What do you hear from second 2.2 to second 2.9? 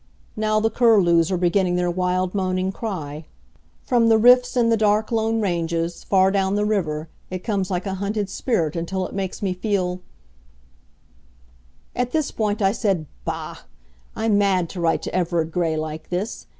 moaning